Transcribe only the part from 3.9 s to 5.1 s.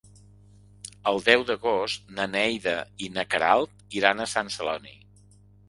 iran a Sant Celoni.